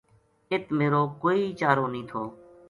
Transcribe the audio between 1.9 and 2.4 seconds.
نیہہ تھو